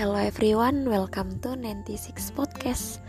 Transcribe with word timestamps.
Hello 0.00 0.16
everyone, 0.16 0.88
welcome 0.88 1.28
to 1.44 1.52
96 1.52 2.32
Podcast. 2.32 3.04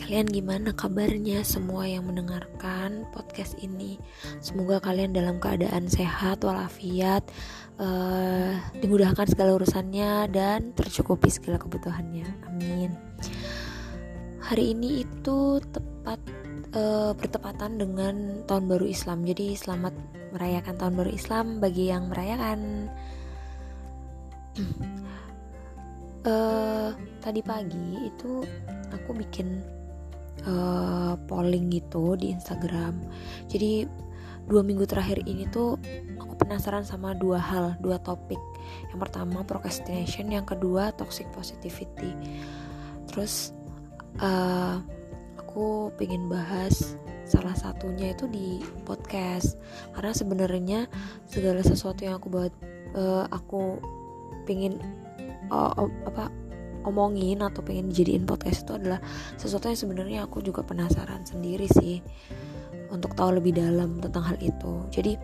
Kalian 0.00 0.32
gimana 0.32 0.72
kabarnya 0.72 1.44
semua 1.44 1.84
yang 1.84 2.08
mendengarkan 2.08 3.04
podcast 3.12 3.52
ini? 3.60 4.00
Semoga 4.40 4.80
kalian 4.80 5.12
dalam 5.12 5.44
keadaan 5.44 5.92
sehat 5.92 6.40
walafiat 6.40 7.28
uh, 7.76 8.56
Dimudahkan 8.80 9.28
segala 9.28 9.60
urusannya 9.60 10.32
dan 10.32 10.72
tercukupi 10.72 11.28
segala 11.28 11.60
kebutuhannya. 11.60 12.24
Amin. 12.48 12.96
Hari 14.40 14.72
ini 14.72 15.04
itu 15.04 15.60
tepat 15.68 16.16
uh, 16.72 17.12
bertepatan 17.12 17.76
dengan 17.76 18.40
tahun 18.48 18.72
baru 18.72 18.88
Islam. 18.88 19.20
Jadi 19.20 19.52
selamat 19.52 19.92
merayakan 20.32 20.80
tahun 20.80 20.94
baru 20.96 21.10
Islam 21.12 21.60
bagi 21.60 21.92
yang 21.92 22.08
merayakan 22.08 22.88
uh, 26.26 26.90
tadi 27.24 27.40
pagi 27.44 28.08
itu 28.08 28.42
aku 28.92 29.10
bikin 29.16 29.60
uh, 30.46 31.14
polling 31.26 31.72
gitu 31.72 32.14
di 32.18 32.32
Instagram. 32.32 32.96
Jadi 33.48 33.86
dua 34.46 34.62
minggu 34.62 34.86
terakhir 34.86 35.26
ini 35.26 35.50
tuh 35.50 35.74
aku 36.22 36.38
penasaran 36.38 36.86
sama 36.86 37.12
dua 37.18 37.40
hal 37.40 37.74
dua 37.82 37.98
topik. 38.00 38.38
Yang 38.92 38.98
pertama 39.08 39.42
procrastination 39.42 40.30
yang 40.30 40.46
kedua 40.46 40.94
toxic 40.94 41.26
positivity. 41.34 42.14
Terus 43.10 43.54
uh, 44.22 44.82
aku 45.40 45.90
pengen 45.96 46.28
bahas 46.28 46.96
salah 47.26 47.54
satunya 47.58 48.14
itu 48.14 48.30
di 48.30 48.62
podcast. 48.86 49.58
Karena 49.96 50.12
sebenarnya 50.14 50.80
segala 51.26 51.60
sesuatu 51.66 52.06
yang 52.06 52.22
aku 52.22 52.30
buat 52.30 52.52
uh, 52.94 53.26
aku 53.34 53.82
pengen 54.46 54.78
uh, 55.50 55.74
apa 56.06 56.30
omongin 56.86 57.42
atau 57.42 57.66
pengen 57.66 57.90
dijadiin 57.90 58.24
podcast 58.24 58.62
itu 58.62 58.78
adalah 58.78 59.02
sesuatu 59.34 59.66
yang 59.66 59.78
sebenarnya 59.78 60.18
aku 60.24 60.38
juga 60.38 60.62
penasaran 60.62 61.26
sendiri 61.26 61.66
sih 61.66 61.98
untuk 62.94 63.18
tahu 63.18 63.42
lebih 63.42 63.58
dalam 63.58 63.98
tentang 63.98 64.22
hal 64.22 64.38
itu. 64.38 64.86
Jadi 64.94 65.18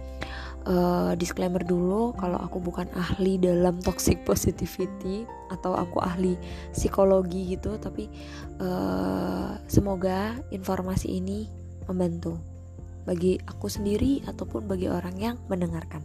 uh, 0.66 1.14
disclaimer 1.14 1.62
dulu 1.62 2.10
kalau 2.18 2.42
aku 2.42 2.58
bukan 2.58 2.90
ahli 2.98 3.38
dalam 3.38 3.78
toxic 3.78 4.26
positivity 4.26 5.22
atau 5.54 5.78
aku 5.78 6.02
ahli 6.02 6.34
psikologi 6.74 7.54
gitu, 7.54 7.78
tapi 7.78 8.10
uh, 8.58 9.54
semoga 9.70 10.34
informasi 10.50 11.22
ini 11.22 11.46
membantu 11.86 12.38
bagi 13.02 13.34
aku 13.50 13.66
sendiri 13.66 14.22
ataupun 14.26 14.66
bagi 14.66 14.86
orang 14.86 15.14
yang 15.18 15.36
mendengarkan. 15.50 16.02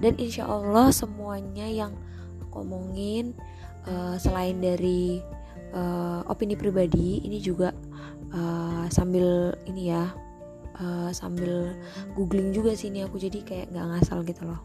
Dan 0.00 0.16
insya 0.20 0.44
Allah 0.48 0.92
semuanya 0.92 1.64
yang 1.64 1.96
ngomongin 2.56 3.36
uh, 3.86 4.16
selain 4.16 4.58
dari 4.58 5.20
uh, 5.76 6.24
opini 6.26 6.56
pribadi 6.56 7.20
ini 7.22 7.38
juga 7.38 7.72
uh, 8.32 8.84
sambil 8.88 9.54
ini 9.68 9.92
ya 9.92 10.08
uh, 10.80 11.10
sambil 11.12 11.76
googling 12.16 12.52
juga 12.52 12.72
sih 12.72 12.88
ini 12.88 13.04
aku 13.04 13.20
jadi 13.20 13.44
kayak 13.44 13.66
nggak 13.72 13.86
ngasal 13.96 14.24
gitu 14.24 14.42
loh. 14.48 14.60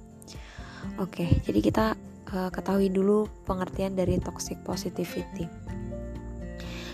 Oke 0.98 1.28
okay, 1.28 1.30
jadi 1.46 1.60
kita 1.62 1.86
uh, 2.34 2.50
ketahui 2.50 2.90
dulu 2.90 3.30
pengertian 3.46 3.94
dari 3.94 4.18
toxic 4.18 4.58
positivity. 4.66 5.46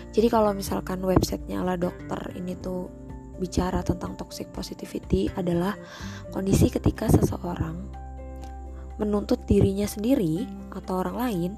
Jadi 0.08 0.26
kalau 0.32 0.50
misalkan 0.56 1.04
websitenya 1.04 1.62
ala 1.62 1.78
dokter 1.78 2.18
ini 2.34 2.56
tuh 2.58 2.90
bicara 3.38 3.86
tentang 3.86 4.18
toxic 4.18 4.50
positivity 4.50 5.30
adalah 5.38 5.78
kondisi 6.34 6.68
ketika 6.68 7.06
seseorang 7.06 7.86
menuntut 8.98 9.38
dirinya 9.46 9.86
sendiri 9.86 10.44
atau 10.74 11.02
orang 11.02 11.16
lain 11.16 11.52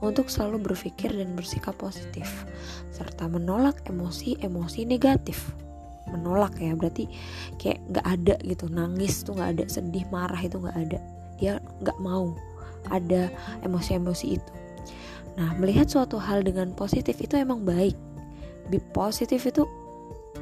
untuk 0.00 0.28
selalu 0.28 0.72
berpikir 0.72 1.12
dan 1.12 1.36
bersikap 1.36 1.76
positif, 1.76 2.26
serta 2.92 3.28
menolak 3.28 3.80
emosi-emosi 3.88 4.88
negatif. 4.88 5.52
Menolak 6.08 6.56
ya, 6.60 6.72
berarti 6.76 7.08
kayak 7.60 7.80
nggak 7.92 8.06
ada 8.06 8.34
gitu, 8.44 8.66
nangis 8.72 9.24
tuh 9.24 9.36
nggak 9.36 9.50
ada, 9.60 9.64
sedih, 9.68 10.04
marah 10.08 10.40
itu 10.40 10.56
nggak 10.56 10.78
ada. 10.88 10.98
Dia 11.36 11.60
nggak 11.84 11.98
mau 12.00 12.32
ada 12.88 13.28
emosi-emosi 13.66 14.26
itu. 14.38 14.52
Nah, 15.36 15.52
melihat 15.60 15.92
suatu 15.92 16.16
hal 16.16 16.40
dengan 16.40 16.72
positif 16.72 17.20
itu 17.20 17.36
emang 17.36 17.66
baik. 17.66 17.96
Be 18.72 18.80
positif 18.96 19.44
itu 19.44 19.68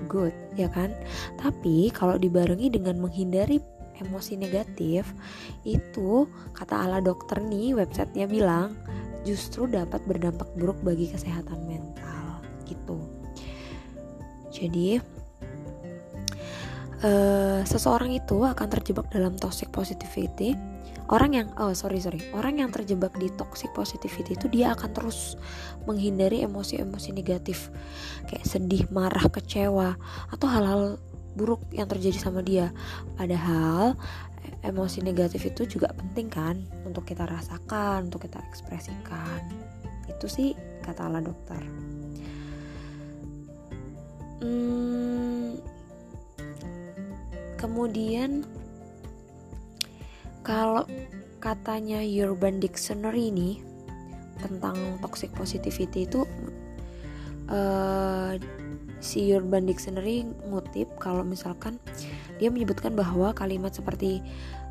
good, 0.06 0.34
ya 0.54 0.70
kan? 0.70 0.94
Tapi 1.38 1.90
kalau 1.90 2.18
dibarengi 2.18 2.70
dengan 2.70 3.02
menghindari 3.02 3.58
emosi 4.02 4.34
negatif 4.38 5.14
itu 5.62 6.26
kata 6.56 6.86
ala 6.86 6.98
dokter 6.98 7.38
nih 7.38 7.78
websitenya 7.78 8.26
bilang 8.26 8.74
justru 9.24 9.64
dapat 9.66 10.04
berdampak 10.04 10.46
buruk 10.54 10.78
bagi 10.84 11.08
kesehatan 11.08 11.64
mental 11.64 12.44
gitu. 12.68 13.00
Jadi 14.54 15.00
uh, 17.02 17.60
seseorang 17.66 18.14
itu 18.14 18.44
akan 18.44 18.68
terjebak 18.70 19.10
dalam 19.10 19.34
toxic 19.34 19.72
positivity. 19.74 20.54
Orang 21.12 21.36
yang 21.36 21.52
oh 21.60 21.76
sorry 21.76 22.00
sorry. 22.00 22.20
Orang 22.32 22.64
yang 22.64 22.72
terjebak 22.72 23.12
di 23.20 23.28
toxic 23.36 23.68
positivity 23.76 24.40
itu 24.40 24.48
dia 24.48 24.72
akan 24.72 24.88
terus 24.96 25.36
menghindari 25.84 26.40
emosi-emosi 26.44 27.12
negatif. 27.12 27.68
Kayak 28.24 28.44
sedih 28.48 28.84
marah 28.88 29.28
kecewa 29.28 30.00
atau 30.32 30.48
hal-hal 30.48 30.96
buruk 31.34 31.62
yang 31.74 31.86
terjadi 31.90 32.18
sama 32.18 32.40
dia. 32.40 32.70
Padahal 33.18 33.98
emosi 34.64 35.04
negatif 35.04 35.44
itu 35.50 35.78
juga 35.78 35.92
penting 35.92 36.28
kan 36.32 36.56
untuk 36.88 37.04
kita 37.04 37.28
rasakan, 37.28 38.08
untuk 38.08 38.24
kita 38.24 38.40
ekspresikan. 38.48 39.40
Itu 40.08 40.26
sih 40.30 40.56
kata 40.80 41.10
ala 41.10 41.20
dokter. 41.20 41.60
Hmm, 44.44 45.56
kemudian 47.56 48.44
kalau 50.44 50.84
katanya 51.40 52.04
Urban 52.04 52.60
Dictionary 52.60 53.32
ini 53.32 53.64
tentang 54.40 54.76
toxic 55.00 55.32
positivity 55.32 56.04
itu 56.04 56.28
uh, 57.48 58.36
si 59.04 59.28
Urban 59.36 59.68
Dictionary 59.68 60.24
ngutip 60.48 60.96
kalau 60.96 61.20
misalkan 61.20 61.76
dia 62.40 62.48
menyebutkan 62.48 62.96
bahwa 62.96 63.36
kalimat 63.36 63.76
seperti 63.76 64.24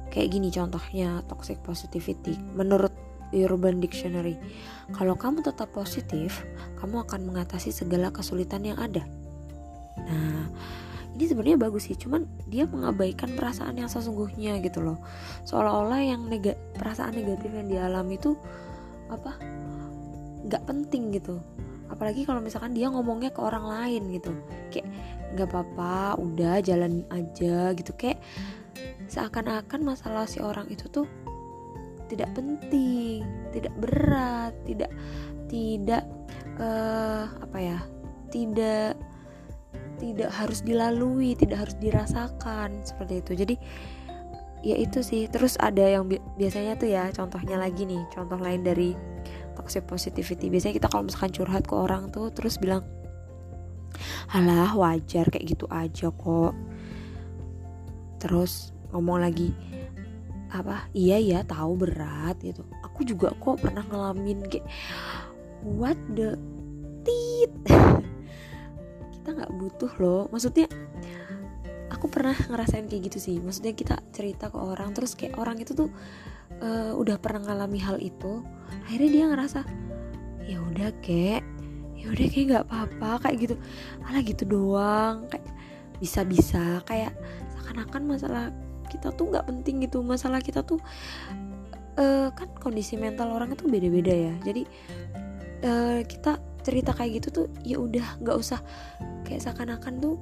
kayak 0.09 0.33
gini 0.33 0.49
contohnya 0.49 1.21
toxic 1.29 1.61
positivity. 1.61 2.33
Menurut 2.57 2.89
Urban 3.29 3.77
Dictionary 3.77 4.37
kalau 4.97 5.13
kamu 5.13 5.45
tetap 5.45 5.69
positif 5.69 6.41
kamu 6.81 7.05
akan 7.05 7.29
mengatasi 7.29 7.69
segala 7.69 8.09
kesulitan 8.09 8.65
yang 8.65 8.81
ada. 8.81 9.05
Nah 10.01 10.49
ini 11.13 11.29
sebenarnya 11.29 11.61
bagus 11.61 11.85
sih 11.85 11.97
cuman 11.97 12.25
dia 12.49 12.65
mengabaikan 12.65 13.37
perasaan 13.37 13.77
yang 13.77 13.89
sesungguhnya 13.89 14.57
gitu 14.65 14.81
loh. 14.81 14.97
Seolah-olah 15.45 16.01
yang 16.01 16.25
nega 16.25 16.57
perasaan 16.73 17.13
negatif 17.13 17.53
yang 17.53 17.69
dialami 17.69 18.17
itu 18.17 18.33
apa 19.13 19.37
nggak 20.49 20.63
penting 20.65 21.13
gitu 21.13 21.37
apalagi 21.93 22.25
kalau 22.25 22.41
misalkan 22.41 22.73
dia 22.73 22.89
ngomongnya 22.89 23.29
ke 23.29 23.39
orang 23.39 23.65
lain 23.69 24.09
gitu. 24.09 24.33
Kayak 24.73 24.89
nggak 25.37 25.47
apa-apa 25.53 26.17
udah 26.17 26.59
jalan 26.65 27.05
aja 27.13 27.71
gitu. 27.77 27.93
Kayak 27.93 28.19
seakan-akan 29.07 29.85
masalah 29.85 30.25
si 30.25 30.41
orang 30.41 30.65
itu 30.73 30.89
tuh 30.89 31.05
tidak 32.11 32.29
penting 32.37 33.25
tidak 33.49 33.73
berat 33.81 34.53
tidak 34.67 34.91
tidak 35.49 36.05
uh, 36.61 37.25
apa 37.41 37.57
ya 37.57 37.79
tidak 38.29 38.97
tidak 40.01 40.29
harus 40.33 40.65
dilalui 40.65 41.37
tidak 41.37 41.63
harus 41.65 41.75
dirasakan 41.77 42.81
seperti 42.81 43.21
itu. 43.21 43.31
Jadi 43.37 43.55
ya 44.65 44.75
itu 44.79 44.99
sih. 45.05 45.29
Terus 45.29 45.55
ada 45.61 45.83
yang 45.83 46.09
bi 46.09 46.17
biasanya 46.37 46.77
tuh 46.77 46.89
ya 46.89 47.09
contohnya 47.13 47.57
lagi 47.57 47.85
nih 47.85 48.01
contoh 48.11 48.39
lain 48.41 48.61
dari 48.65 48.97
toxic 49.53 49.85
positivity. 49.87 50.49
Biasanya 50.49 50.75
kita 50.77 50.87
kalau 50.89 51.07
misalkan 51.07 51.31
curhat 51.33 51.63
ke 51.65 51.75
orang 51.77 52.09
tuh 52.09 52.29
terus 52.33 52.57
bilang 52.57 52.83
halah 54.29 54.73
wajar 54.73 55.29
kayak 55.29 55.57
gitu 55.57 55.65
aja 55.69 56.09
kok. 56.09 56.53
Terus 58.19 58.73
ngomong 58.91 59.21
lagi 59.21 59.53
apa? 60.53 60.89
Iya 60.93 61.17
ya 61.21 61.39
tahu 61.45 61.87
berat 61.87 62.37
gitu. 62.41 62.65
Aku 62.85 63.05
juga 63.05 63.33
kok 63.37 63.61
pernah 63.61 63.85
ngalamin 63.85 64.45
kayak 64.49 64.65
what 65.61 65.97
the 66.13 66.35
tit? 67.05 67.53
Kita 69.13 69.27
nggak 69.33 69.53
butuh 69.55 69.93
loh. 70.01 70.21
Maksudnya 70.29 70.67
aku 72.03 72.11
pernah 72.11 72.35
ngerasain 72.35 72.91
kayak 72.91 73.07
gitu 73.07 73.17
sih. 73.21 73.37
Maksudnya 73.39 73.71
kita 73.71 73.95
cerita 74.11 74.51
ke 74.51 74.59
orang 74.59 74.91
terus 74.91 75.15
kayak 75.15 75.39
orang 75.39 75.55
itu 75.63 75.71
tuh 75.71 75.87
uh, 76.63 76.91
udah 76.95 77.19
pernah 77.19 77.51
ngalami 77.51 77.79
hal 77.83 77.99
itu 77.99 78.41
akhirnya 78.87 79.09
dia 79.11 79.23
ngerasa 79.27 79.59
ya 80.47 80.57
udah 80.63 80.89
kek. 81.03 81.43
Ya 81.95 82.11
udah 82.11 82.27
kayak 82.27 82.45
nggak 82.51 82.65
apa-apa 82.67 83.09
kayak 83.27 83.37
gitu. 83.47 83.55
Malah 84.03 84.21
gitu 84.27 84.43
doang. 84.43 85.15
Kayak 85.31 85.47
bisa-bisa 86.03 86.83
kayak 86.83 87.15
seakan-akan 87.55 88.01
masalah 88.03 88.45
kita 88.91 89.15
tuh 89.15 89.31
nggak 89.31 89.47
penting 89.47 89.87
gitu. 89.87 90.03
Masalah 90.03 90.43
kita 90.43 90.67
tuh 90.67 90.83
uh, 91.95 92.27
kan 92.35 92.51
kondisi 92.59 92.99
mental 92.99 93.31
orang 93.31 93.55
itu 93.55 93.63
beda-beda 93.71 94.11
ya. 94.11 94.33
Jadi 94.43 94.67
uh, 95.63 96.03
kita 96.03 96.43
cerita 96.63 96.91
kayak 96.91 97.23
gitu 97.23 97.27
tuh 97.31 97.47
ya 97.63 97.79
udah 97.79 98.19
nggak 98.19 98.35
usah 98.39 98.59
kayak 99.23 99.43
seakan-akan 99.43 99.99
tuh 99.99 100.15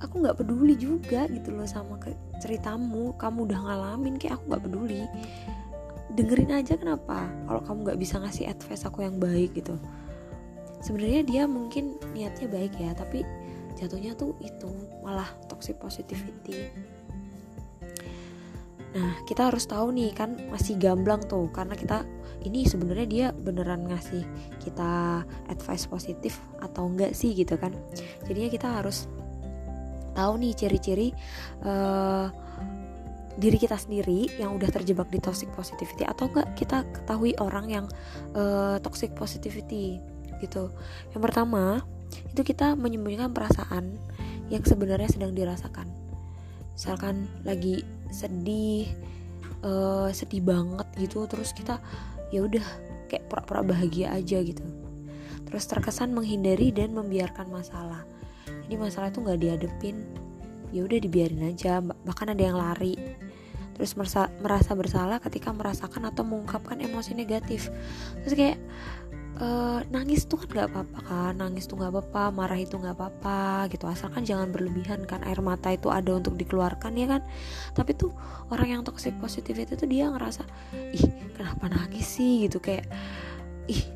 aku 0.00 0.20
nggak 0.20 0.36
peduli 0.40 0.74
juga 0.76 1.24
gitu 1.28 1.52
loh 1.54 1.68
sama 1.68 1.96
ceritamu. 2.40 3.16
Kamu 3.16 3.48
udah 3.48 3.60
ngalamin 3.60 4.20
kayak 4.20 4.40
aku 4.40 4.44
nggak 4.52 4.64
peduli. 4.68 5.02
Dengerin 6.12 6.52
aja 6.52 6.74
kenapa. 6.76 7.28
Kalau 7.48 7.60
kamu 7.64 7.78
nggak 7.92 8.00
bisa 8.00 8.20
ngasih 8.20 8.48
advice 8.48 8.84
aku 8.84 9.04
yang 9.04 9.16
baik 9.16 9.56
gitu. 9.56 9.76
Sebenarnya 10.84 11.22
dia 11.24 11.42
mungkin 11.48 11.96
niatnya 12.12 12.46
baik 12.46 12.76
ya 12.76 12.92
tapi 12.92 13.24
jatuhnya 13.76 14.16
tuh 14.16 14.36
itu 14.40 14.68
malah 15.04 15.28
toxic 15.48 15.76
positivity. 15.80 16.72
Nah, 18.96 19.12
kita 19.28 19.52
harus 19.52 19.68
tahu 19.68 19.92
nih 19.92 20.08
kan 20.16 20.40
masih 20.48 20.80
gamblang 20.80 21.20
tuh. 21.28 21.52
Karena 21.52 21.76
kita 21.76 22.08
ini 22.48 22.64
sebenarnya 22.64 23.06
dia 23.08 23.26
beneran 23.34 23.84
ngasih 23.92 24.24
kita 24.62 25.20
advice 25.52 25.84
positif 25.84 26.40
atau 26.64 26.88
enggak 26.88 27.12
sih 27.12 27.36
gitu 27.36 27.60
kan. 27.60 27.76
Jadinya 28.24 28.48
kita 28.48 28.68
harus 28.80 29.04
tahu 30.16 30.40
nih 30.40 30.52
ciri-ciri 30.56 31.12
uh, 31.62 32.32
diri 33.36 33.60
kita 33.60 33.76
sendiri 33.76 34.32
yang 34.40 34.56
udah 34.56 34.72
terjebak 34.72 35.12
di 35.12 35.20
toxic 35.20 35.52
positivity 35.52 36.08
atau 36.08 36.32
enggak 36.32 36.48
kita 36.56 36.88
ketahui 36.96 37.36
orang 37.36 37.68
yang 37.68 37.86
uh, 38.32 38.80
toxic 38.80 39.12
positivity 39.12 40.00
gitu. 40.40 40.72
Yang 41.12 41.22
pertama, 41.28 41.84
itu 42.32 42.40
kita 42.40 42.72
menyembunyikan 42.72 43.36
perasaan 43.36 44.00
yang 44.48 44.64
sebenarnya 44.64 45.12
sedang 45.12 45.36
dirasakan. 45.36 45.84
Misalkan 46.72 47.28
lagi 47.44 47.84
sedih 48.08 48.88
uh, 49.64 50.08
sedih 50.12 50.42
banget 50.44 50.86
gitu 50.96 51.24
terus 51.26 51.52
kita 51.52 51.80
ya 52.30 52.44
udah 52.44 52.64
kayak 53.06 53.30
pura-pura 53.30 53.62
bahagia 53.62 54.12
aja 54.14 54.42
gitu 54.42 54.62
terus 55.46 55.62
terkesan 55.70 56.10
menghindari 56.10 56.74
dan 56.74 56.90
membiarkan 56.90 57.46
masalah 57.50 58.02
jadi 58.66 58.82
masalah 58.82 59.14
itu 59.14 59.22
nggak 59.22 59.38
dihadepin. 59.38 60.02
Ya 60.74 60.82
udah 60.82 60.98
dibiarin 60.98 61.46
aja. 61.46 61.78
Bahkan 61.78 62.34
ada 62.34 62.42
yang 62.42 62.58
lari. 62.58 62.98
Terus 63.78 63.94
merasa, 63.94 64.26
merasa 64.42 64.74
bersalah 64.74 65.22
ketika 65.22 65.54
merasakan 65.54 66.10
atau 66.10 66.26
mengungkapkan 66.26 66.82
emosi 66.82 67.14
negatif. 67.14 67.70
Terus 68.26 68.34
kayak 68.34 68.58
uh, 69.38 69.86
nangis 69.94 70.26
tuh 70.26 70.42
kan 70.42 70.50
nggak 70.50 70.68
apa-apa 70.74 70.98
kan? 71.06 71.32
Nangis 71.38 71.70
tuh 71.70 71.78
nggak 71.78 71.94
apa-apa 71.94 72.34
marah 72.34 72.58
itu 72.58 72.74
nggak 72.74 72.98
apa-apa 72.98 73.70
gitu. 73.70 73.86
Asalkan 73.86 74.26
jangan 74.26 74.50
berlebihan 74.50 75.06
kan? 75.06 75.22
Air 75.22 75.38
mata 75.46 75.70
itu 75.70 75.86
ada 75.86 76.10
untuk 76.18 76.34
dikeluarkan 76.34 76.90
ya 76.98 77.06
kan? 77.06 77.22
Tapi 77.70 77.94
tuh 77.94 78.10
orang 78.50 78.74
yang 78.74 78.82
toxic 78.82 79.14
positivity 79.22 79.78
tuh 79.78 79.86
dia 79.86 80.10
ngerasa 80.10 80.42
ih 80.90 81.06
kenapa 81.38 81.70
nangis 81.70 82.18
sih? 82.18 82.50
Gitu 82.50 82.58
kayak 82.58 82.90
ih 83.70 83.86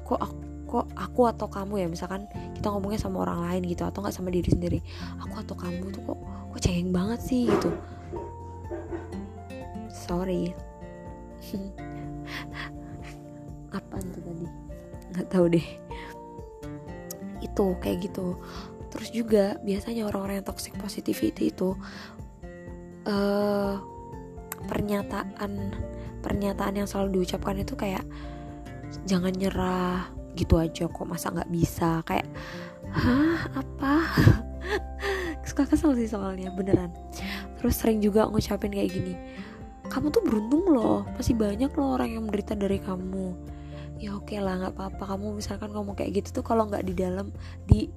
kok 0.00 0.16
aku 0.16 0.53
kok 0.74 0.90
aku 0.98 1.30
atau 1.30 1.46
kamu 1.46 1.74
ya 1.78 1.86
misalkan 1.86 2.26
kita 2.58 2.66
ngomongnya 2.66 2.98
sama 2.98 3.22
orang 3.22 3.46
lain 3.46 3.62
gitu 3.70 3.86
atau 3.86 4.02
nggak 4.02 4.10
sama 4.10 4.34
diri 4.34 4.50
sendiri 4.50 4.82
aku 5.22 5.38
atau 5.38 5.54
kamu 5.54 5.94
tuh 5.94 6.02
kok 6.02 6.18
kok 6.50 6.60
cengeng 6.62 6.90
banget 6.90 7.20
sih 7.22 7.46
gitu. 7.46 7.70
Sorry. 9.94 10.50
Apa 13.78 13.94
tuh 14.02 14.18
tadi? 14.18 14.46
Nggak 15.14 15.26
tahu 15.30 15.44
deh. 15.54 15.66
Itu 17.38 17.78
kayak 17.78 18.10
gitu. 18.10 18.34
Terus 18.90 19.08
juga 19.14 19.58
biasanya 19.62 20.10
orang-orang 20.10 20.42
yang 20.42 20.46
toxic 20.46 20.74
positivity 20.78 21.54
itu 21.54 21.78
uh, 23.06 23.78
pernyataan 24.66 25.74
pernyataan 26.22 26.82
yang 26.82 26.88
selalu 26.90 27.22
diucapkan 27.22 27.58
itu 27.58 27.74
kayak 27.78 28.02
jangan 29.06 29.34
nyerah 29.34 30.08
gitu 30.34 30.58
aja 30.58 30.90
kok 30.90 31.06
masa 31.06 31.30
nggak 31.30 31.50
bisa? 31.50 32.02
Kayak 32.06 32.26
hah? 32.90 33.40
Apa? 33.58 33.94
Suka 35.48 35.66
kesel 35.66 35.94
sih 35.96 36.10
soalnya 36.10 36.50
beneran. 36.52 36.90
Terus 37.58 37.74
sering 37.78 38.02
juga 38.02 38.26
ngucapin 38.28 38.74
kayak 38.74 38.90
gini 38.92 39.14
kamu 39.94 40.10
tuh 40.10 40.22
beruntung 40.24 40.64
loh 40.72 41.04
masih 41.14 41.36
banyak 41.36 41.70
loh 41.76 41.94
orang 41.94 42.16
yang 42.16 42.22
menderita 42.24 42.56
dari 42.56 42.80
kamu. 42.80 43.36
Ya 44.00 44.16
oke 44.16 44.32
okay 44.32 44.40
lah 44.40 44.58
nggak 44.58 44.74
apa-apa. 44.74 45.04
Kamu 45.16 45.36
misalkan 45.36 45.70
ngomong 45.70 45.94
kayak 45.96 46.24
gitu 46.24 46.40
tuh 46.40 46.44
kalau 46.44 46.66
nggak 46.68 46.82
di 46.88 46.94
dalam 46.96 47.28
di 47.68 47.92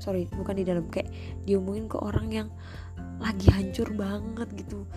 sorry 0.00 0.24
bukan 0.32 0.56
di 0.56 0.64
dalam 0.64 0.88
kayak 0.88 1.12
diomongin 1.44 1.86
ke 1.86 2.00
orang 2.00 2.28
yang 2.32 2.48
lagi 3.20 3.52
hancur 3.52 3.92
banget 3.92 4.48
gitu. 4.56 4.88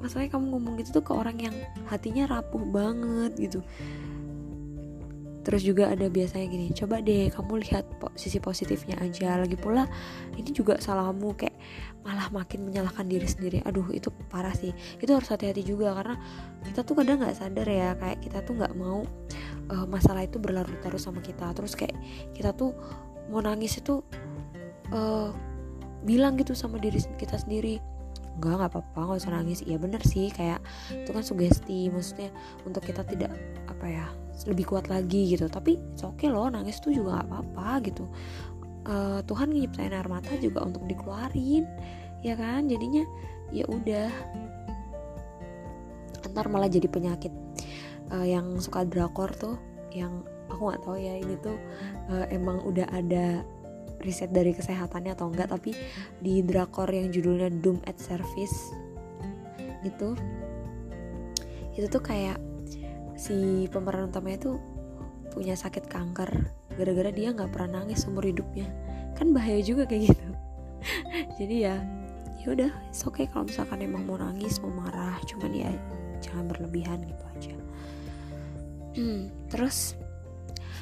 Masalahnya 0.00 0.32
kamu 0.36 0.44
ngomong 0.56 0.74
gitu 0.80 1.00
tuh 1.00 1.04
ke 1.04 1.12
orang 1.12 1.36
yang 1.40 1.56
hatinya 1.88 2.24
rapuh 2.28 2.64
banget 2.70 3.36
gitu 3.36 3.60
terus 5.40 5.64
juga 5.64 5.88
ada 5.88 6.06
biasanya 6.12 6.46
gini 6.52 6.68
coba 6.76 7.00
deh 7.00 7.32
kamu 7.32 7.64
lihat 7.64 7.88
sisi 8.16 8.38
positifnya 8.42 9.00
aja. 9.00 9.40
Lagi 9.40 9.56
pula 9.56 9.88
ini 10.36 10.50
juga 10.52 10.76
salahmu 10.76 11.32
kayak 11.36 11.56
malah 12.04 12.28
makin 12.32 12.64
menyalahkan 12.68 13.08
diri 13.08 13.24
sendiri. 13.24 13.58
Aduh 13.64 13.88
itu 13.92 14.12
parah 14.28 14.52
sih. 14.52 14.76
Itu 15.00 15.16
harus 15.16 15.28
hati-hati 15.32 15.64
juga 15.64 15.96
karena 15.96 16.16
kita 16.64 16.80
tuh 16.84 16.94
kadang 17.00 17.20
nggak 17.24 17.36
sadar 17.36 17.68
ya 17.68 17.96
kayak 17.96 18.18
kita 18.24 18.38
tuh 18.44 18.56
nggak 18.56 18.74
mau 18.76 19.04
uh, 19.72 19.86
masalah 19.88 20.24
itu 20.24 20.36
berlarut-larut 20.36 21.00
sama 21.00 21.24
kita. 21.24 21.52
Terus 21.56 21.72
kayak 21.76 21.96
kita 22.36 22.52
tuh 22.52 22.76
mau 23.32 23.40
nangis 23.40 23.80
itu 23.80 24.04
uh, 24.92 25.32
bilang 26.04 26.36
gitu 26.40 26.56
sama 26.56 26.80
diri 26.80 27.00
kita 27.20 27.36
sendiri 27.36 27.80
enggak 28.40 28.56
nggak 28.56 28.70
apa-apa 28.72 29.00
nggak 29.04 29.20
usah 29.20 29.32
nangis. 29.36 29.60
Iya 29.64 29.76
bener 29.76 30.00
sih 30.04 30.32
kayak 30.32 30.60
itu 30.92 31.10
kan 31.12 31.24
sugesti. 31.24 31.88
Maksudnya 31.92 32.32
untuk 32.64 32.84
kita 32.84 33.04
tidak 33.04 33.32
apa 33.68 33.86
ya 33.88 34.06
lebih 34.46 34.68
kuat 34.68 34.88
lagi 34.88 35.34
gitu. 35.34 35.48
Tapi 35.50 35.76
oke 36.00 36.16
okay 36.16 36.28
loh 36.32 36.48
nangis 36.48 36.80
tuh 36.80 36.94
juga 36.94 37.20
nggak 37.20 37.26
apa-apa 37.28 37.68
gitu. 37.88 38.04
Uh, 38.88 39.20
Tuhan 39.28 39.52
nyiptain 39.52 39.92
air 39.92 40.08
mata 40.08 40.32
juga 40.40 40.64
untuk 40.64 40.84
dikeluarin 40.88 41.64
ya 42.24 42.34
kan? 42.36 42.68
Jadinya 42.68 43.04
ya 43.52 43.64
udah. 43.68 44.08
Ntar 46.30 46.46
malah 46.48 46.70
jadi 46.70 46.86
penyakit. 46.86 47.32
Uh, 48.10 48.26
yang 48.26 48.58
suka 48.58 48.82
drakor 48.82 49.30
tuh 49.38 49.54
yang 49.94 50.26
aku 50.50 50.66
nggak 50.66 50.82
tahu 50.82 50.96
ya 50.98 51.14
ini 51.14 51.38
tuh 51.38 51.54
uh, 52.10 52.26
emang 52.34 52.58
udah 52.66 52.90
ada 52.90 53.46
riset 54.02 54.32
dari 54.34 54.50
kesehatannya 54.50 55.14
atau 55.14 55.30
enggak 55.30 55.52
tapi 55.52 55.76
di 56.18 56.42
drakor 56.42 56.90
yang 56.90 57.12
judulnya 57.12 57.52
Doom 57.62 57.78
at 57.86 58.00
Service 58.00 58.74
itu 59.86 60.18
itu 61.78 61.86
tuh 61.86 62.02
kayak 62.02 62.36
si 63.20 63.68
pemeran 63.68 64.08
utamanya 64.08 64.48
tuh 64.48 64.56
punya 65.36 65.52
sakit 65.52 65.92
kanker. 65.92 66.32
Gara-gara 66.80 67.12
dia 67.12 67.36
nggak 67.36 67.52
pernah 67.52 67.84
nangis 67.84 68.08
seumur 68.08 68.24
hidupnya. 68.24 68.64
Kan 69.12 69.36
bahaya 69.36 69.60
juga 69.60 69.84
kayak 69.84 70.08
gitu. 70.08 70.28
Jadi 71.38 71.56
ya 71.68 71.76
ya 72.40 72.56
udah 72.56 72.72
oke 73.04 73.20
okay 73.20 73.28
kalau 73.28 73.44
misalkan 73.44 73.84
emang 73.84 74.08
mau 74.08 74.16
nangis 74.16 74.64
mau 74.64 74.72
marah 74.72 75.20
cuman 75.28 75.52
ya 75.52 75.68
jangan 76.24 76.48
berlebihan 76.48 77.04
gitu 77.04 77.24
aja. 77.36 77.54
Hmm, 78.96 79.28
terus 79.52 80.00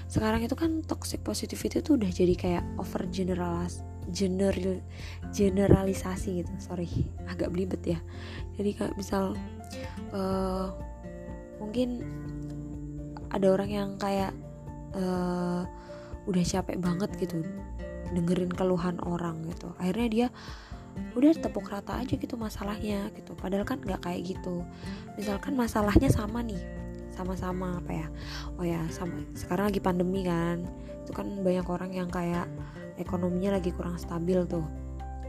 sekarang 0.07 0.47
itu 0.47 0.55
kan 0.55 0.87
toxic 0.87 1.21
positivity 1.27 1.83
itu 1.83 1.99
udah 1.99 2.09
jadi 2.09 2.35
kayak 2.39 2.65
over 2.79 3.05
generalis 3.11 3.83
general 4.15 4.81
generalisasi 5.35 6.47
gitu. 6.47 6.53
Sorry 6.63 6.89
agak 7.27 7.51
belibet 7.51 7.83
ya. 7.83 7.99
Jadi 8.55 8.79
kayak 8.79 8.95
misal 8.95 9.35
uh, 10.15 10.73
mungkin 11.59 12.03
ada 13.29 13.47
orang 13.53 13.71
yang 13.71 13.89
kayak 14.01 14.33
uh, 14.97 15.63
udah 16.25 16.45
capek 16.45 16.77
banget 16.81 17.11
gitu 17.21 17.45
dengerin 18.13 18.53
keluhan 18.53 18.97
orang 19.05 19.45
gitu. 19.49 19.73
Akhirnya 19.77 20.09
dia 20.09 20.27
udah 21.15 21.31
tepuk 21.39 21.69
rata 21.71 22.01
aja 22.01 22.15
gitu 22.17 22.35
masalahnya 22.41 23.13
gitu. 23.15 23.37
Padahal 23.37 23.69
kan 23.69 23.79
nggak 23.85 24.01
kayak 24.03 24.37
gitu. 24.37 24.65
Misalkan 25.15 25.55
masalahnya 25.55 26.09
sama 26.09 26.41
nih 26.41 26.61
sama-sama 27.13 27.83
apa 27.83 27.93
ya? 27.93 28.07
Oh 28.57 28.65
ya 28.65 28.81
sama 28.95 29.21
sekarang 29.37 29.71
lagi 29.71 29.81
pandemi 29.83 30.25
kan. 30.25 30.65
Itu 31.05 31.13
kan 31.13 31.29
banyak 31.45 31.67
orang 31.69 31.91
yang 31.93 32.09
kayak 32.09 32.49
ekonominya 32.97 33.61
lagi 33.61 33.71
kurang 33.73 34.01
stabil 34.01 34.41
tuh. 34.49 34.65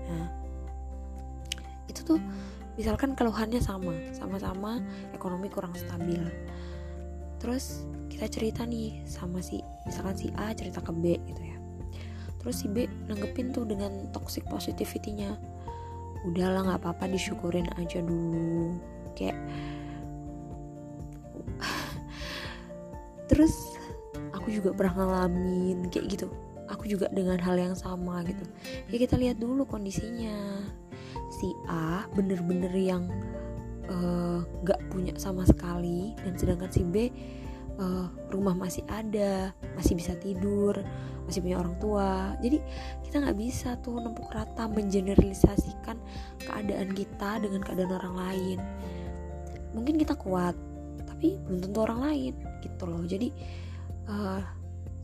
Nah 0.08 0.28
itu 1.90 2.02
tuh 2.06 2.20
misalkan 2.80 3.12
keluhannya 3.12 3.60
sama 3.60 3.92
sama-sama 4.16 4.80
ekonomi 5.12 5.52
kurang 5.52 5.76
stabil. 5.76 6.24
Terus 7.44 7.84
kita 8.08 8.32
cerita 8.32 8.64
nih 8.64 9.04
sama 9.04 9.44
si 9.44 9.60
misalkan 9.84 10.16
si 10.16 10.32
A 10.40 10.56
cerita 10.56 10.80
ke 10.80 10.96
B 10.96 11.20
gitu 11.28 11.44
ya. 11.44 11.60
Terus 12.40 12.64
si 12.64 12.72
B 12.72 12.88
nanggepin 13.12 13.52
tuh 13.52 13.68
dengan 13.68 14.08
toxic 14.16 14.48
positivity-nya. 14.48 15.36
Udahlah 16.24 16.72
nggak 16.72 16.80
apa-apa 16.88 17.12
disyukurin 17.12 17.68
aja 17.76 18.00
dulu. 18.00 18.80
Kayak 19.12 19.36
terus 23.30 23.76
aku 24.32 24.56
juga 24.56 24.72
pernah 24.72 25.04
ngalamin 25.04 25.92
kayak 25.92 26.16
gitu. 26.16 26.32
Aku 26.72 26.88
juga 26.88 27.12
dengan 27.12 27.44
hal 27.44 27.60
yang 27.60 27.76
sama 27.76 28.24
gitu. 28.24 28.48
Ya 28.88 29.04
kita 29.04 29.20
lihat 29.20 29.36
dulu 29.36 29.68
kondisinya 29.68 30.64
si 31.30 31.54
A 31.70 32.06
bener-bener 32.18 32.74
yang 32.74 33.06
uh, 33.90 34.42
punya 34.90 35.14
sama 35.18 35.46
sekali 35.46 36.14
dan 36.26 36.34
sedangkan 36.38 36.70
si 36.74 36.82
B 36.86 37.10
uh, 37.80 38.10
rumah 38.34 38.54
masih 38.54 38.84
ada 38.90 39.54
masih 39.78 39.98
bisa 39.98 40.14
tidur 40.20 40.78
masih 41.30 41.46
punya 41.46 41.62
orang 41.62 41.78
tua. 41.78 42.34
Jadi 42.42 42.58
kita 43.06 43.22
nggak 43.22 43.38
bisa 43.38 43.78
tuh 43.86 44.02
nempuk 44.02 44.34
rata 44.34 44.66
mengeneralisasikan 44.66 45.98
keadaan 46.42 46.90
kita 46.98 47.38
dengan 47.38 47.62
keadaan 47.62 47.94
orang 47.94 48.16
lain. 48.18 48.58
Mungkin 49.78 50.02
kita 50.02 50.18
kuat 50.18 50.58
tapi 51.06 51.38
belum 51.46 51.62
tentu 51.62 51.80
orang 51.86 52.02
lain 52.02 52.34
gitu 52.66 52.84
loh. 52.90 53.06
Jadi 53.06 53.30
uh, 54.10 54.42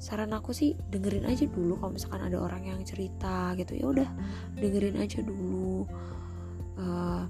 saran 0.05 0.37
aku 0.37 0.53
sih 0.53 0.77
dengerin 0.93 1.25
aja 1.25 1.49
dulu 1.49 1.81
kalau 1.81 1.97
misalkan 1.97 2.21
ada 2.21 2.37
orang 2.37 2.69
yang 2.69 2.77
cerita 2.85 3.57
gitu. 3.57 3.73
Ya 3.73 3.85
udah 3.89 4.09
dengerin 4.53 5.01
aja 5.01 5.25
dulu. 5.25 5.89
Uh, 6.77 7.25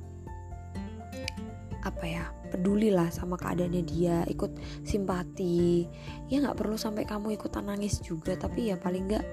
apa 1.86 2.04
ya 2.04 2.28
peduli 2.52 2.92
lah 2.92 3.08
sama 3.16 3.40
keadaannya 3.40 3.84
dia 3.88 4.28
ikut 4.28 4.60
simpati. 4.84 5.88
Ya 6.28 6.44
nggak 6.44 6.60
perlu 6.60 6.76
sampai 6.76 7.08
kamu 7.08 7.40
ikutan 7.40 7.72
nangis 7.72 8.04
juga 8.04 8.36
tapi 8.36 8.68
ya 8.68 8.76
paling 8.76 9.08
nggak 9.08 9.26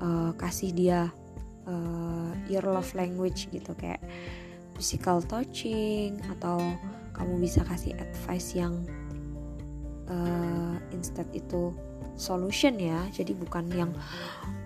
uh, 0.00 0.32
kasih 0.40 0.72
dia 0.72 1.12
uh, 1.68 2.32
your 2.48 2.64
love 2.64 2.88
language 2.96 3.52
gitu 3.52 3.76
kayak 3.76 4.00
physical 4.80 5.20
touching 5.20 6.16
atau 6.32 6.56
kamu 7.12 7.44
bisa 7.44 7.60
kasih 7.68 7.92
advice 8.00 8.56
yang 8.56 8.80
uh, 10.08 10.74
instead 10.94 11.26
itu 11.34 11.74
solution 12.16 12.78
ya. 12.78 13.02
Jadi 13.12 13.36
bukan 13.36 13.68
yang 13.72 13.90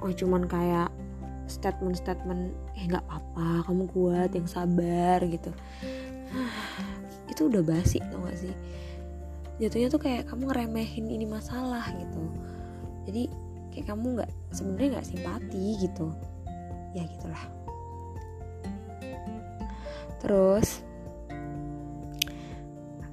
oh 0.00 0.12
cuman 0.12 0.46
kayak 0.46 0.92
statement-statement 1.46 2.50
eh 2.74 2.84
nggak 2.90 3.06
apa-apa 3.06 3.70
kamu 3.70 3.84
kuat 3.94 4.30
yang 4.34 4.48
sabar 4.50 5.22
gitu. 5.26 5.50
Itu 7.30 7.52
udah 7.52 7.62
basi 7.62 8.02
tau 8.02 8.22
gak 8.26 8.38
sih? 8.38 8.54
Jatuhnya 9.56 9.88
tuh 9.88 10.02
kayak 10.02 10.28
kamu 10.28 10.52
ngeremehin 10.52 11.06
ini 11.08 11.24
masalah 11.24 11.86
gitu. 11.96 12.22
Jadi 13.08 13.22
kayak 13.72 13.86
kamu 13.92 14.20
nggak 14.20 14.30
sebenarnya 14.52 14.88
nggak 14.98 15.08
simpati 15.08 15.66
gitu. 15.80 16.12
Ya 16.92 17.04
gitulah. 17.08 17.44
Terus 20.20 20.82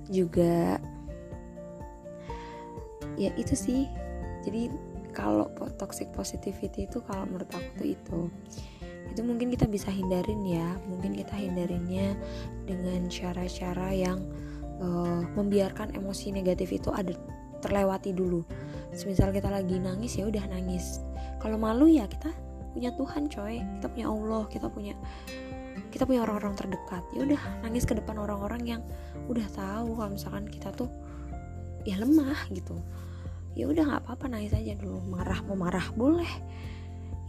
juga 0.10 0.82
ya 3.18 3.32
itu 3.40 3.54
sih. 3.54 3.90
Jadi 4.44 4.70
kalau 5.14 5.48
toxic 5.78 6.10
positivity 6.12 6.90
itu 6.90 7.00
kalau 7.06 7.30
menurut 7.30 7.48
aku 7.54 7.70
tuh 7.80 7.88
itu. 7.88 8.22
Itu 9.14 9.22
mungkin 9.22 9.54
kita 9.54 9.70
bisa 9.70 9.94
hindarin 9.94 10.42
ya. 10.44 10.76
Mungkin 10.90 11.14
kita 11.14 11.38
hindarinnya 11.38 12.18
dengan 12.66 13.08
cara-cara 13.08 13.94
yang 13.94 14.20
uh, 14.82 15.22
membiarkan 15.38 15.94
emosi 15.94 16.34
negatif 16.34 16.74
itu 16.74 16.90
ada 16.90 17.14
terlewati 17.62 18.12
dulu. 18.12 18.42
Semisal 18.92 19.32
kita 19.32 19.48
lagi 19.48 19.78
nangis 19.78 20.18
ya 20.18 20.28
udah 20.28 20.44
nangis. 20.50 21.00
Kalau 21.38 21.56
malu 21.62 21.88
ya 21.88 22.10
kita 22.10 22.34
punya 22.74 22.92
Tuhan 22.98 23.30
coy. 23.30 23.62
Kita 23.80 23.88
punya 23.94 24.08
Allah 24.10 24.44
kita 24.50 24.68
punya 24.68 24.96
kita 25.94 26.10
punya 26.10 26.26
orang-orang 26.26 26.58
terdekat. 26.58 27.06
Ya 27.14 27.22
udah 27.30 27.42
nangis 27.62 27.86
ke 27.86 27.94
depan 27.94 28.18
orang-orang 28.18 28.66
yang 28.66 28.82
udah 29.30 29.46
tahu 29.54 29.94
kalau 29.94 30.10
misalkan 30.10 30.50
kita 30.50 30.74
tuh 30.74 30.90
ya 31.84 32.00
lemah 32.00 32.48
gitu. 32.52 32.76
Ya 33.54 33.70
udah 33.70 33.84
nggak 33.86 34.02
apa-apa 34.08 34.26
nangis 34.32 34.56
aja 34.56 34.74
dulu. 34.74 34.98
Marah 35.14 35.40
mau 35.46 35.54
marah 35.54 35.86
boleh. 35.94 36.30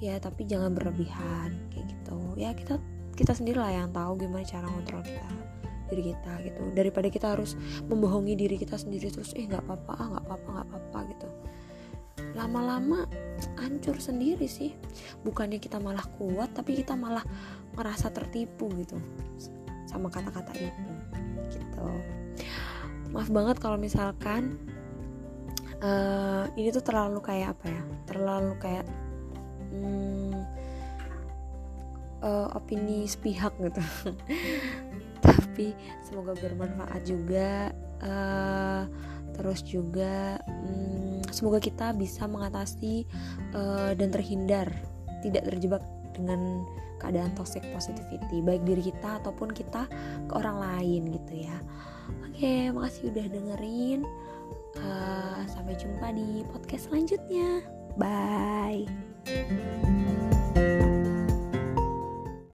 Ya 0.00 0.16
tapi 0.18 0.48
jangan 0.48 0.72
berlebihan 0.72 1.52
kayak 1.70 1.86
gitu. 1.90 2.18
Ya 2.38 2.50
kita 2.56 2.80
kita 3.14 3.32
sendiri 3.36 3.60
lah 3.60 3.70
yang 3.70 3.90
tahu 3.94 4.18
gimana 4.18 4.42
cara 4.42 4.66
kontrol 4.66 5.04
kita 5.04 5.28
diri 5.92 6.16
kita 6.16 6.32
gitu. 6.48 6.62
Daripada 6.72 7.06
kita 7.12 7.26
harus 7.36 7.54
membohongi 7.86 8.34
diri 8.34 8.56
kita 8.56 8.80
sendiri 8.80 9.12
terus 9.12 9.36
eh 9.36 9.44
nggak 9.44 9.68
apa-apa 9.68 9.92
ah 10.00 10.06
nggak 10.16 10.24
apa-apa 10.24 10.48
nggak 10.48 10.66
apa-apa 10.70 10.98
gitu. 11.12 11.28
Lama-lama 12.34 13.06
hancur 13.60 14.00
sendiri 14.00 14.48
sih. 14.48 14.72
Bukannya 15.22 15.60
kita 15.60 15.76
malah 15.78 16.08
kuat 16.16 16.56
tapi 16.56 16.80
kita 16.80 16.96
malah 16.96 17.22
merasa 17.76 18.08
tertipu 18.08 18.72
gitu. 18.80 18.96
Sama 19.84 20.08
kata-kata 20.08 20.56
itu. 20.56 20.82
Gitu 21.52 22.23
maaf 23.14 23.30
banget 23.30 23.56
kalau 23.62 23.78
misalkan 23.78 24.58
uh, 25.78 26.50
ini 26.58 26.74
tuh 26.74 26.82
terlalu 26.82 27.22
kayak 27.22 27.54
apa 27.54 27.70
ya? 27.70 27.82
Terlalu 28.10 28.52
kayak 28.58 28.86
hmm, 29.70 30.34
uh, 32.20 32.48
opini 32.58 33.06
sepihak 33.06 33.54
gitu. 33.62 33.82
Tapi 35.24 35.72
semoga 36.04 36.34
bermanfaat 36.36 37.02
juga 37.06 37.70
uh, 38.02 38.84
terus 39.34 39.66
juga 39.66 40.38
um, 40.46 41.18
semoga 41.34 41.58
kita 41.58 41.90
bisa 41.96 42.30
mengatasi 42.30 43.02
uh, 43.54 43.90
dan 43.98 44.14
terhindar 44.14 44.70
tidak 45.26 45.42
terjebak 45.50 45.82
dengan 46.14 46.62
keadaan 47.02 47.34
toxic 47.34 47.66
positivity 47.74 48.38
baik 48.40 48.62
diri 48.62 48.94
kita 48.94 49.18
ataupun 49.18 49.50
kita 49.50 49.90
ke 50.30 50.32
orang 50.38 50.62
lain 50.62 51.10
gitu 51.10 51.42
ya 51.42 51.58
oke 52.26 52.54
makasih 52.74 53.10
udah 53.12 53.26
dengerin 53.30 54.00
uh, 54.80 55.42
sampai 55.48 55.74
jumpa 55.78 56.12
di 56.12 56.42
podcast 56.50 56.90
selanjutnya 56.90 57.62
bye. 57.96 58.84